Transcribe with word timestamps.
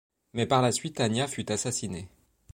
Mais 0.33 0.47
par 0.47 0.63
la 0.63 0.71
suite 0.71 0.99
Ania 0.99 1.27
fut 1.27 1.51
assassinée. 1.51 2.09